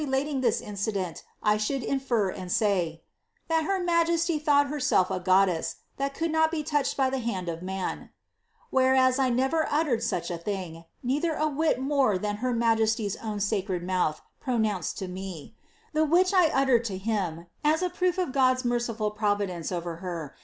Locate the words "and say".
2.31-3.03